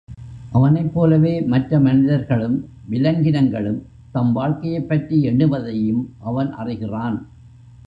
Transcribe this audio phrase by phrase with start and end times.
[0.53, 2.69] அவனைப்போலவே மற்ற மனிதர்களும்
[2.89, 3.81] விலங்கினங்களும்
[4.11, 7.27] தம் வாழ்க்கையைப் பற்றி எண்ணுவதையும் அவன் அறிகிறான்.